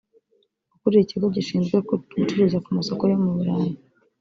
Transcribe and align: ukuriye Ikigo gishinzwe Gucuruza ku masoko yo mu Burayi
ukuriye 0.75 1.01
Ikigo 1.03 1.27
gishinzwe 1.35 1.75
Gucuruza 1.89 2.57
ku 2.63 2.69
masoko 2.77 3.01
yo 3.11 3.17
mu 3.23 3.29
Burayi 3.37 3.71